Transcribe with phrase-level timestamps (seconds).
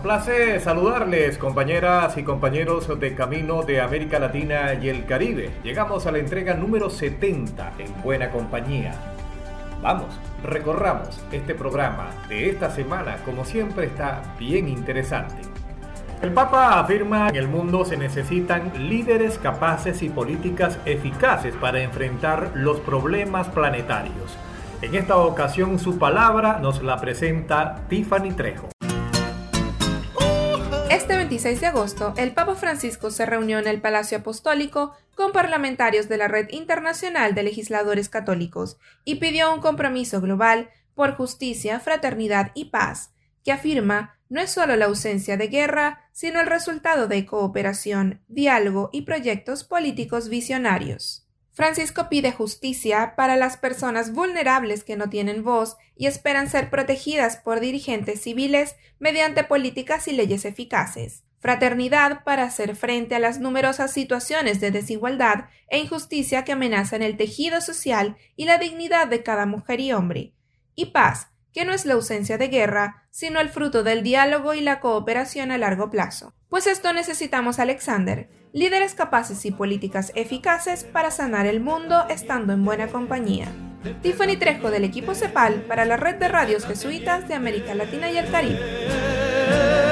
[0.00, 5.50] Place saludarles, compañeras y compañeros de Camino de América Latina y el Caribe.
[5.62, 8.94] Llegamos a la entrega número 70 en Buena Compañía.
[9.82, 10.08] Vamos,
[10.42, 15.42] recorramos este programa de esta semana, como siempre está bien interesante.
[16.22, 21.80] El Papa afirma que en el mundo se necesitan líderes capaces y políticas eficaces para
[21.82, 24.36] enfrentar los problemas planetarios.
[24.82, 28.68] En esta ocasión su palabra nos la presenta Tiffany Trejo.
[31.40, 36.06] Este 26 de agosto, el Papa Francisco se reunió en el Palacio Apostólico con parlamentarios
[36.06, 42.50] de la Red Internacional de Legisladores Católicos y pidió un compromiso global por justicia, fraternidad
[42.52, 47.24] y paz, que afirma no es solo la ausencia de guerra, sino el resultado de
[47.24, 51.26] cooperación, diálogo y proyectos políticos visionarios.
[51.54, 57.38] Francisco pide justicia para las personas vulnerables que no tienen voz y esperan ser protegidas
[57.38, 61.24] por dirigentes civiles mediante políticas y leyes eficaces.
[61.40, 67.16] Fraternidad para hacer frente a las numerosas situaciones de desigualdad e injusticia que amenazan el
[67.16, 70.34] tejido social y la dignidad de cada mujer y hombre.
[70.74, 74.60] Y paz, que no es la ausencia de guerra, sino el fruto del diálogo y
[74.60, 76.34] la cooperación a largo plazo.
[76.50, 82.64] Pues esto necesitamos, Alexander, líderes capaces y políticas eficaces para sanar el mundo estando en
[82.64, 83.48] buena compañía.
[84.02, 88.18] Tiffany Trejo del equipo CEPAL para la red de radios jesuitas de América Latina y
[88.18, 89.89] el Caribe.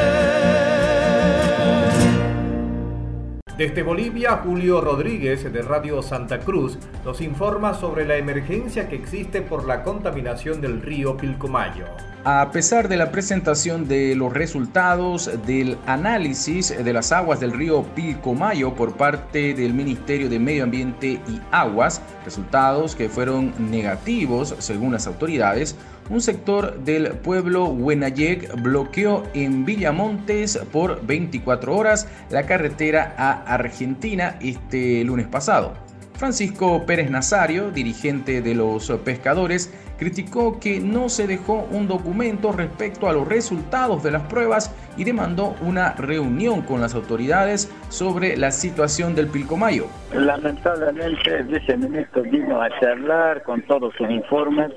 [3.58, 9.42] Desde Bolivia, Julio Rodríguez de Radio Santa Cruz nos informa sobre la emergencia que existe
[9.42, 11.86] por la contaminación del río Pilcomayo.
[12.30, 17.84] A pesar de la presentación de los resultados del análisis de las aguas del río
[17.94, 24.92] Pilcomayo por parte del Ministerio de Medio Ambiente y Aguas, resultados que fueron negativos según
[24.92, 25.74] las autoridades,
[26.10, 34.36] un sector del pueblo Huenayec bloqueó en Villamontes por 24 horas la carretera a Argentina
[34.42, 35.72] este lunes pasado.
[36.18, 43.08] Francisco Pérez Nazario, dirigente de los pescadores, criticó que no se dejó un documento respecto
[43.08, 48.50] a los resultados de las pruebas y demandó una reunión con las autoridades sobre la
[48.50, 49.86] situación del Pilcomayo.
[50.14, 54.72] Lamentablemente el viceministro vino a charlar con todos sus informes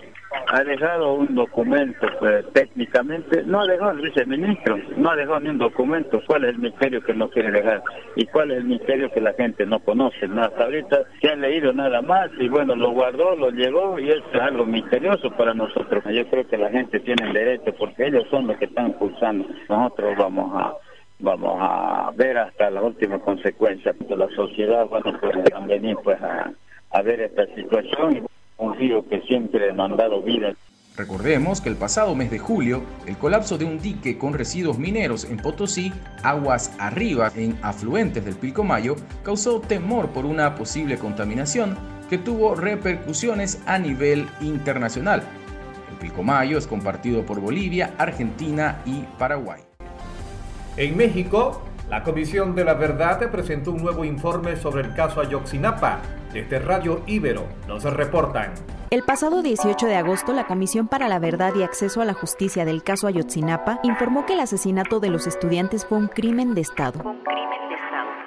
[0.47, 5.49] ha dejado un documento pues, técnicamente, no ha dejado el viceministro, no ha dejado ni
[5.49, 7.83] un documento, cuál es el misterio que no quiere dejar
[8.15, 10.41] y cuál es el misterio que la gente no conoce, ¿no?
[10.41, 14.23] hasta ahorita se ha leído nada más y bueno, lo guardó, lo llegó y es
[14.39, 18.57] algo misterioso para nosotros, yo creo que la gente tiene derecho porque ellos son los
[18.57, 20.73] que están impulsando, nosotros vamos a
[21.19, 25.35] vamos a ver hasta la última consecuencia de la sociedad, bueno, pues
[25.67, 26.51] venir pues a,
[26.89, 28.25] a ver esta situación
[28.61, 30.53] un río que siempre nos ha dado vida.
[30.95, 35.25] Recordemos que el pasado mes de julio, el colapso de un dique con residuos mineros
[35.25, 35.91] en Potosí,
[36.21, 41.77] aguas arriba en afluentes del Pilcomayo, causó temor por una posible contaminación
[42.09, 45.23] que tuvo repercusiones a nivel internacional.
[45.89, 49.61] El Pilcomayo es compartido por Bolivia, Argentina y Paraguay.
[50.77, 56.01] En México, la Comisión de la Verdad presentó un nuevo informe sobre el caso Ayotzinapa.
[56.33, 58.53] Desde Radio Ibero nos reportan.
[58.89, 62.63] El pasado 18 de agosto, la Comisión para la Verdad y Acceso a la Justicia
[62.63, 67.03] del caso Ayotzinapa informó que el asesinato de los estudiantes fue un crimen de Estado.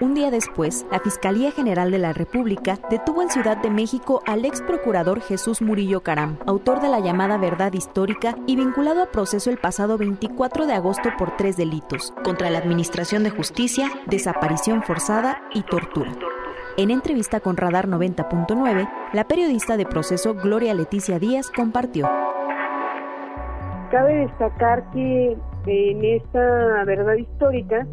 [0.01, 4.45] Un día después, la Fiscalía General de la República detuvo en Ciudad de México al
[4.45, 9.51] ex procurador Jesús Murillo Caram, autor de la llamada verdad histórica y vinculado a proceso
[9.51, 15.41] el pasado 24 de agosto por tres delitos, contra la Administración de Justicia, desaparición forzada
[15.55, 16.13] y tortura.
[16.77, 22.09] En entrevista con Radar 90.9, la periodista de proceso Gloria Leticia Díaz compartió.
[23.93, 25.37] Cabe destacar que
[25.67, 27.87] en esta verdad histórica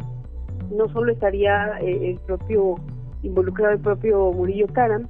[0.72, 2.74] no solo estaría eh, el propio
[3.22, 5.06] involucrado el propio Murillo Caram,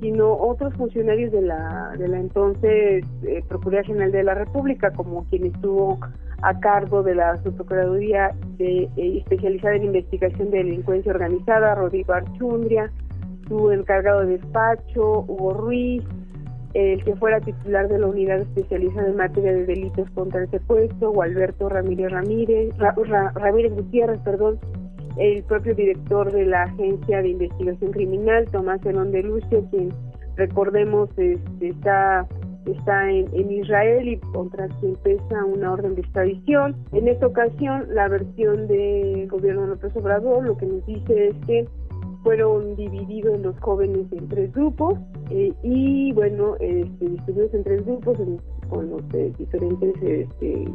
[0.00, 5.26] sino otros funcionarios de la, de la entonces eh, Procuraduría General de la República, como
[5.28, 5.98] quien estuvo
[6.40, 12.90] a cargo de la Subprocuraduría eh, especializada en investigación de delincuencia organizada, Rodrigo Archundria,
[13.50, 16.04] su encargado de despacho, Hugo Ruiz,
[16.74, 21.10] el que fuera titular de la unidad especializada en materia de delitos contra el secuestro,
[21.10, 22.72] o Alberto Ramírez Ramírez,
[23.34, 24.60] Ramírez Gutiérrez, perdón,
[25.16, 29.92] el propio director de la Agencia de Investigación Criminal, Tomás Elón de Lucio, quien
[30.36, 32.26] recordemos este, está
[32.66, 36.76] está en, Israel y contra quien pesa una orden de extradición.
[36.92, 41.36] En esta ocasión, la versión del gobierno de López Obrador lo que nos dice es
[41.46, 41.66] que
[42.22, 44.98] fueron divididos los jóvenes en tres grupos
[45.30, 48.18] eh, y, bueno, este, distribuidos en tres grupos
[48.68, 50.68] con los eh, diferentes este,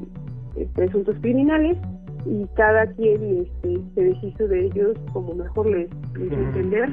[0.55, 1.77] eh, presuntos criminales
[2.25, 6.89] y cada quien este, se deshizo de ellos como mejor les, les entender.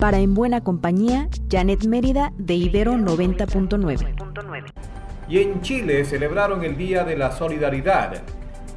[0.00, 4.06] Para En Buena Compañía, Janet Mérida de Ibero 90.9.
[5.28, 8.22] Y en Chile celebraron el Día de la Solidaridad.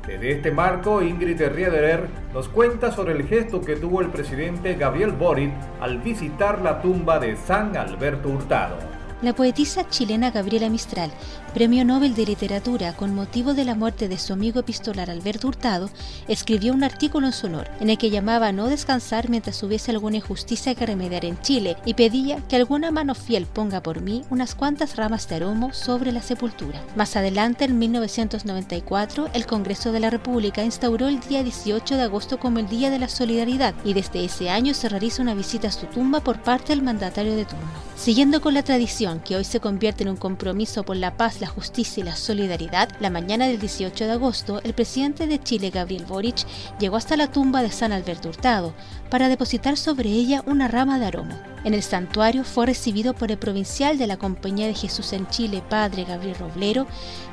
[0.05, 5.13] Desde este marco, Ingrid Riederer nos cuenta sobre el gesto que tuvo el presidente Gabriel
[5.13, 8.92] Boric al visitar la tumba de San Alberto Hurtado.
[9.23, 11.09] La poetisa chilena Gabriela Mistral
[11.53, 15.91] Premio Nobel de Literatura con motivo de la muerte de su amigo epistolar Alberto Hurtado,
[16.27, 19.91] escribió un artículo en su honor, en el que llamaba a no descansar mientras hubiese
[19.91, 24.23] alguna injusticia que remediar en Chile y pedía que alguna mano fiel ponga por mí
[24.31, 26.81] unas cuantas ramas de aromo sobre la sepultura.
[26.95, 32.39] Más adelante, en 1994, el Congreso de la República instauró el día 18 de agosto
[32.39, 35.71] como el Día de la Solidaridad y desde ese año se realiza una visita a
[35.71, 37.93] su tumba por parte del mandatario de turno.
[37.95, 41.47] Siguiendo con la tradición que hoy se convierte en un compromiso por la paz, la
[41.47, 46.05] justicia y la solidaridad, la mañana del 18 de agosto, el presidente de Chile, Gabriel
[46.05, 46.45] Boric,
[46.79, 48.73] llegó hasta la tumba de San Alberto Hurtado
[49.09, 51.52] para depositar sobre ella una rama de aroma.
[51.63, 55.63] En el santuario fue recibido por el provincial de la Compañía de Jesús en Chile,
[55.69, 56.87] Padre Gabriel Roblero,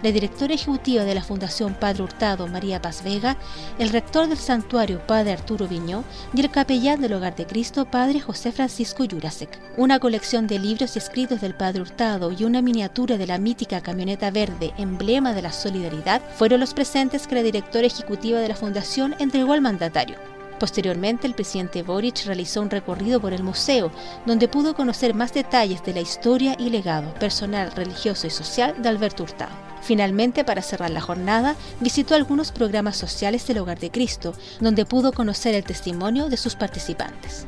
[0.04, 3.36] la directora ejecutiva de la Fundación Padre Hurtado, María Paz Vega,
[3.80, 8.20] el rector del santuario, Padre Arturo Viñó, y el capellán del Hogar de Cristo, Padre
[8.20, 9.58] José Francisco Yurasek.
[9.76, 13.80] Una colección de libros y escritos del Padre Hurtado y una miniatura de la mítica
[13.80, 18.54] camioneta verde, emblema de la solidaridad, fueron los presentes que la directora ejecutiva de la
[18.54, 20.39] Fundación entregó al mandatario.
[20.60, 23.90] Posteriormente, el presidente Boric realizó un recorrido por el museo,
[24.26, 28.90] donde pudo conocer más detalles de la historia y legado personal, religioso y social de
[28.90, 29.52] Alberto Hurtado.
[29.80, 35.12] Finalmente, para cerrar la jornada, visitó algunos programas sociales del Hogar de Cristo, donde pudo
[35.12, 37.46] conocer el testimonio de sus participantes.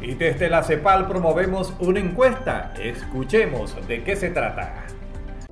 [0.00, 2.72] Y desde la CEPAL promovemos una encuesta.
[2.80, 4.86] Escuchemos de qué se trata.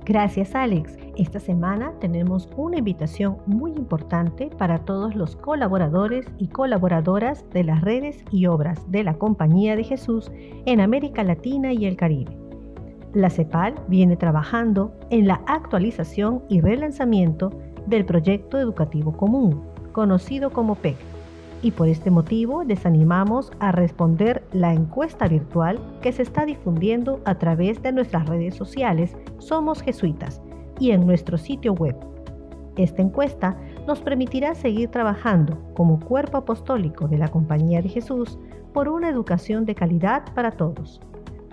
[0.05, 1.00] Gracias, Alex.
[1.17, 7.81] Esta semana tenemos una invitación muy importante para todos los colaboradores y colaboradoras de las
[7.81, 10.31] redes y obras de la Compañía de Jesús
[10.65, 12.37] en América Latina y el Caribe.
[13.13, 17.51] La CEPAL viene trabajando en la actualización y relanzamiento
[17.87, 20.95] del proyecto educativo común, conocido como PEC
[21.61, 27.19] y por este motivo les animamos a responder la encuesta virtual que se está difundiendo
[27.25, 30.41] a través de nuestras redes sociales Somos Jesuitas
[30.81, 31.95] y en nuestro sitio web.
[32.75, 33.55] Esta encuesta
[33.87, 38.39] nos permitirá seguir trabajando como cuerpo apostólico de la Compañía de Jesús
[38.73, 40.99] por una educación de calidad para todos.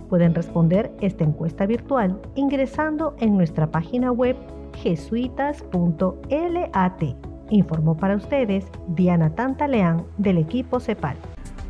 [0.09, 4.37] Pueden responder esta encuesta virtual ingresando en nuestra página web
[4.83, 5.43] jesuitas.lat
[7.51, 11.17] Informó para ustedes Diana Tantaleán del equipo CEPAL.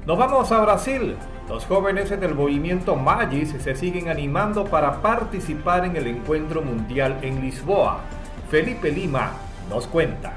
[0.08, 1.18] Nos vamos a Brasil.
[1.50, 7.42] Los jóvenes del movimiento Magis se siguen animando para participar en el encuentro mundial en
[7.42, 8.00] Lisboa.
[8.48, 9.32] Felipe Lima
[9.68, 10.32] nos cuenta.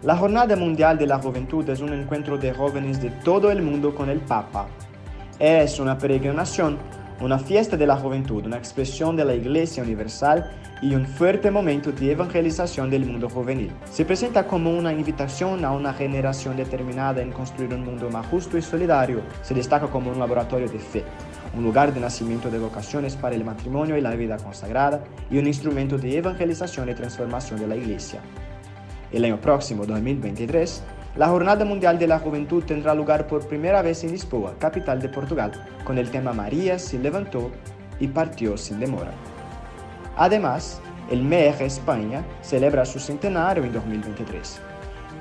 [0.00, 3.94] La Jornada Mundial de la Juventud es un encuentro de jóvenes de todo el mundo
[3.94, 4.66] con el Papa.
[5.38, 6.78] Es una peregrinación,
[7.20, 10.50] una fiesta de la juventud, una expresión de la Iglesia Universal
[10.80, 13.70] y un fuerte momento de evangelización del mundo juvenil.
[13.90, 18.56] Se presenta como una invitación a una generación determinada en construir un mundo más justo
[18.56, 19.20] y solidario.
[19.42, 21.04] Se destaca como un laboratorio de fe,
[21.54, 25.46] un lugar de nacimiento de vocaciones para el matrimonio y la vida consagrada y un
[25.46, 28.20] instrumento de evangelización y transformación de la Iglesia.
[29.12, 30.82] El año próximo, 2023,
[31.16, 35.08] la Jornada Mundial de la Juventud tendrá lugar por primera vez en Lisboa, capital de
[35.08, 35.50] Portugal,
[35.84, 37.50] con el tema María se levantó
[37.98, 39.10] y partió sin demora.
[40.16, 44.60] Además, el MEG España celebra su centenario en 2023.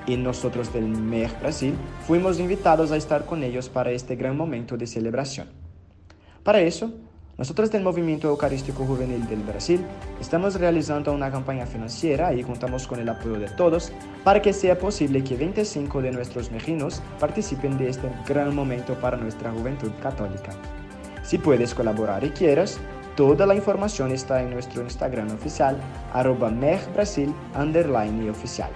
[0.05, 4.77] Y nosotros del MEG Brasil fuimos invitados a estar con ellos para este gran momento
[4.77, 5.47] de celebración.
[6.43, 6.93] Para eso,
[7.39, 9.83] nosotros del Movimiento Eucarístico Juvenil del Brasil
[10.19, 13.93] estamos realizando una campaña financiera y contamos con el apoyo de todos
[14.25, 19.15] para que sea posible que 25 de nuestros mejinos participen de este gran momento para
[19.15, 20.51] nuestra juventud católica.
[21.23, 22.79] Si puedes colaborar y quieres,
[23.15, 25.77] Toda la información está en nuestro Instagram oficial,
[26.13, 26.53] arroba
[26.93, 28.69] Brasil underline oficial.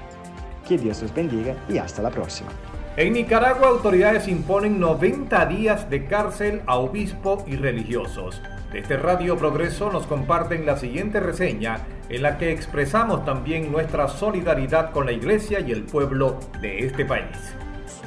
[0.67, 2.50] Que Dios los bendiga y hasta la próxima.
[2.98, 8.41] En Nicaragua, autoridades imponen 90 días de cárcel a obispo y religiosos.
[8.74, 14.89] Desde Radio Progreso nos comparten la siguiente reseña en la que expresamos también nuestra solidaridad
[14.89, 17.53] con la Iglesia y el pueblo de este país.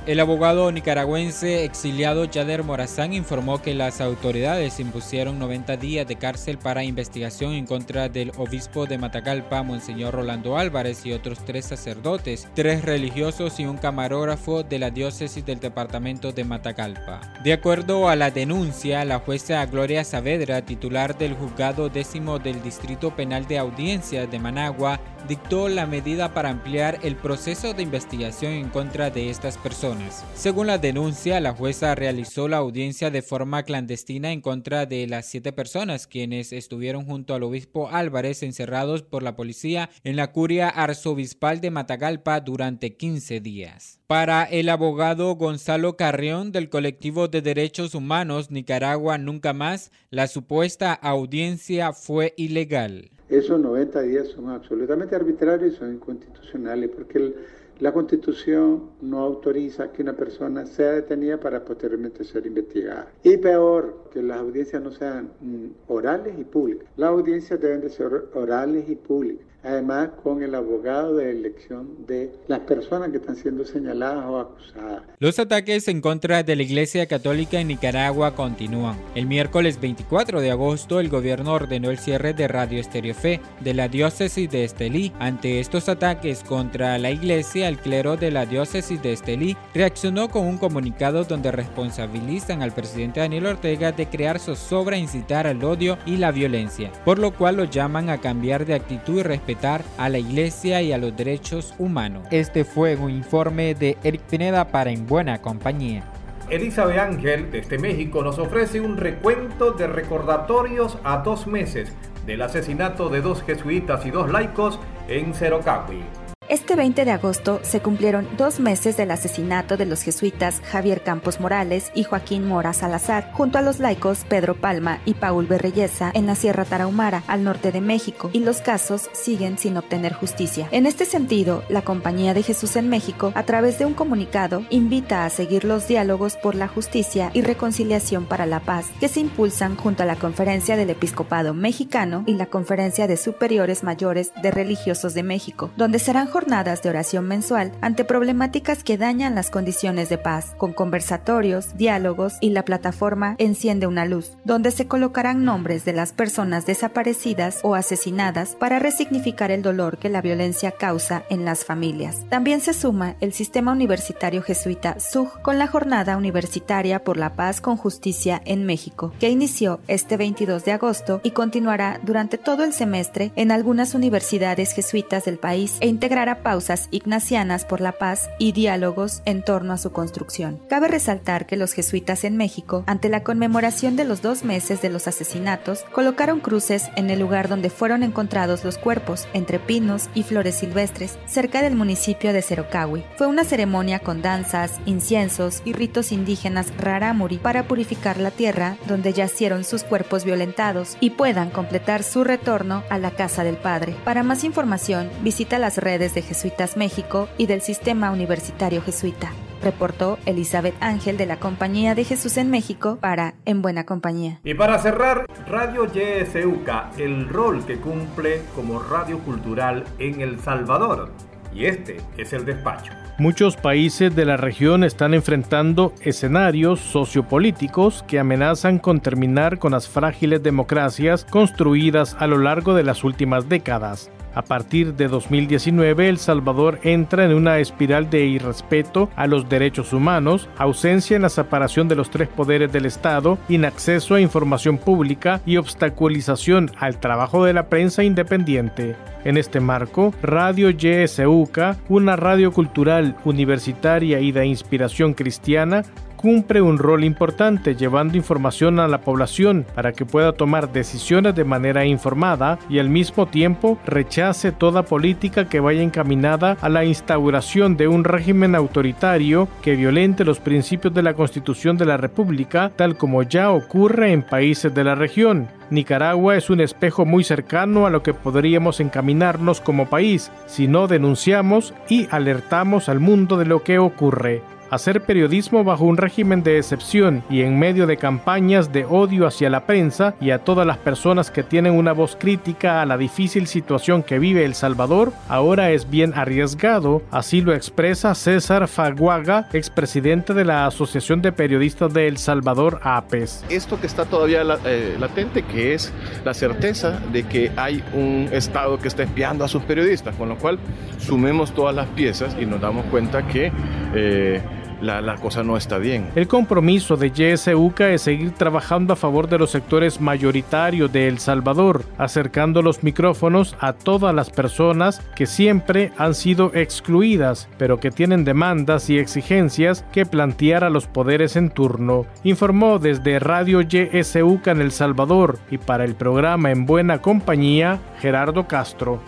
[0.06, 6.58] El abogado nicaragüense exiliado Yader Morazán informó que las autoridades impusieron 90 días de cárcel
[6.58, 12.46] para investigación en contra del obispo de Matagalpa, Monseñor Rolando Álvarez, y otros tres sacerdotes,
[12.54, 17.20] tres religiosos y un camarógrafo de la diócesis del departamento de Matagalpa.
[17.42, 23.10] De acuerdo a la denuncia, la jueza Gloria Saavedra, titular del juzgado décimo del Distrito
[23.16, 28.68] Penal de Audiencia de Managua, dictó la medida para ampliar el proceso de investigación en
[28.68, 29.95] contra de estas personas.
[30.34, 35.26] Según la denuncia, la jueza realizó la audiencia de forma clandestina en contra de las
[35.26, 40.68] siete personas quienes estuvieron junto al obispo Álvarez encerrados por la policía en la curia
[40.68, 44.00] arzobispal de Matagalpa durante 15 días.
[44.06, 50.92] Para el abogado Gonzalo Carrión del colectivo de derechos humanos Nicaragua Nunca Más, la supuesta
[50.92, 53.10] audiencia fue ilegal.
[53.28, 57.34] Esos 90 días son absolutamente arbitrarios son inconstitucionales porque
[57.78, 63.08] la Constitución no autoriza que una persona sea detenida para posteriormente ser investigada.
[63.22, 66.88] Y peor, que las audiencias no sean mm, orales y públicas.
[66.96, 72.30] Las audiencias deben de ser orales y públicas además con el abogado de elección de
[72.46, 75.02] las personas que están siendo señaladas o acusadas.
[75.18, 78.96] Los ataques en contra de la Iglesia Católica en Nicaragua continúan.
[79.14, 83.74] El miércoles 24 de agosto el gobierno ordenó el cierre de Radio Estéreo Fe de
[83.74, 85.12] la diócesis de Estelí.
[85.18, 90.46] Ante estos ataques contra la Iglesia, el clero de la diócesis de Estelí reaccionó con
[90.46, 96.18] un comunicado donde responsabilizan al presidente Daniel Ortega de crear zozobra, incitar al odio y
[96.18, 100.18] la violencia, por lo cual lo llaman a cambiar de actitud y respetar a la
[100.18, 102.26] iglesia y a los derechos humanos.
[102.30, 106.04] Este fue un informe de Eric Pineda para En Buena Compañía.
[106.50, 111.92] Elizabeth Ángel, desde México, nos ofrece un recuento de recordatorios a dos meses
[112.24, 116.04] del asesinato de dos jesuitas y dos laicos en Cerocahui.
[116.48, 121.40] Este 20 de agosto se cumplieron dos meses del asesinato de los jesuitas Javier Campos
[121.40, 126.26] Morales y Joaquín Mora Salazar, junto a los laicos Pedro Palma y Paul Berreyesa en
[126.26, 130.68] la Sierra Tarahumara, al norte de México, y los casos siguen sin obtener justicia.
[130.70, 135.24] En este sentido, la Compañía de Jesús en México, a través de un comunicado, invita
[135.24, 139.74] a seguir los diálogos por la justicia y reconciliación para la paz que se impulsan
[139.74, 145.12] junto a la Conferencia del Episcopado Mexicano y la Conferencia de Superiores Mayores de Religiosos
[145.12, 150.18] de México, donde serán jornadas de oración mensual ante problemáticas que dañan las condiciones de
[150.18, 155.94] paz, con conversatorios, diálogos y la plataforma Enciende una luz, donde se colocarán nombres de
[155.94, 161.64] las personas desaparecidas o asesinadas para resignificar el dolor que la violencia causa en las
[161.64, 162.26] familias.
[162.28, 167.62] También se suma el Sistema Universitario Jesuita SUG con la Jornada Universitaria por la Paz
[167.62, 172.74] con Justicia en México, que inició este 22 de agosto y continuará durante todo el
[172.74, 178.52] semestre en algunas universidades jesuitas del país e integrará pausas ignacianas por la paz y
[178.52, 180.60] diálogos en torno a su construcción.
[180.68, 184.90] Cabe resaltar que los jesuitas en México, ante la conmemoración de los dos meses de
[184.90, 190.24] los asesinatos, colocaron cruces en el lugar donde fueron encontrados los cuerpos, entre pinos y
[190.24, 193.04] flores silvestres, cerca del municipio de Cerocahui.
[193.16, 199.12] Fue una ceremonia con danzas, inciensos y ritos indígenas rarámuri para purificar la tierra donde
[199.12, 203.94] yacieron sus cuerpos violentados y puedan completar su retorno a la casa del Padre.
[204.04, 209.30] Para más información, visita las redes de Jesuitas México y del Sistema Universitario Jesuita,
[209.62, 214.40] reportó Elizabeth Ángel de la Compañía de Jesús en México para En Buena Compañía.
[214.42, 221.12] Y para cerrar, Radio YSUCA, el rol que cumple como radio cultural en El Salvador.
[221.54, 222.92] Y este es el despacho.
[223.18, 229.88] Muchos países de la región están enfrentando escenarios sociopolíticos que amenazan con terminar con las
[229.88, 234.10] frágiles democracias construidas a lo largo de las últimas décadas.
[234.36, 239.94] A partir de 2019, El Salvador entra en una espiral de irrespeto a los derechos
[239.94, 245.40] humanos, ausencia en la separación de los tres poderes del Estado, inacceso a información pública
[245.46, 248.94] y obstaculización al trabajo de la prensa independiente.
[249.24, 255.82] En este marco, Radio YSUCA, una radio cultural universitaria y de inspiración cristiana,
[256.26, 261.44] cumple un rol importante llevando información a la población para que pueda tomar decisiones de
[261.44, 267.76] manera informada y al mismo tiempo rechace toda política que vaya encaminada a la instauración
[267.76, 272.96] de un régimen autoritario que violente los principios de la Constitución de la República, tal
[272.96, 275.46] como ya ocurre en países de la región.
[275.70, 280.88] Nicaragua es un espejo muy cercano a lo que podríamos encaminarnos como país si no
[280.88, 284.42] denunciamos y alertamos al mundo de lo que ocurre.
[284.70, 289.50] Hacer periodismo bajo un régimen de excepción y en medio de campañas de odio hacia
[289.50, 293.46] la prensa y a todas las personas que tienen una voz crítica a la difícil
[293.46, 300.34] situación que vive El Salvador, ahora es bien arriesgado, así lo expresa César Faguaga, expresidente
[300.34, 303.44] de la Asociación de Periodistas de El Salvador, APES.
[303.48, 305.92] Esto que está todavía eh, latente, que es
[306.24, 310.36] la certeza de que hay un Estado que está espiando a sus periodistas, con lo
[310.36, 310.58] cual
[310.98, 313.52] sumemos todas las piezas y nos damos cuenta que
[313.94, 314.40] eh,
[314.80, 316.08] la, cosa no está bien.
[316.14, 321.18] El compromiso de YSUCA es seguir trabajando a favor de los sectores mayoritarios de El
[321.18, 327.90] Salvador, acercando los micrófonos a todas las personas que siempre han sido excluidas, pero que
[327.90, 334.50] tienen demandas y exigencias que plantear a los poderes en turno, informó desde Radio YSUCA
[334.50, 339.00] en El Salvador y para el programa En Buena Compañía, Gerardo Castro.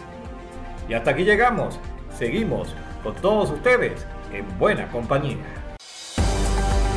[0.88, 1.78] Y hasta aquí llegamos.
[2.16, 5.57] Seguimos con todos ustedes en buena compañía.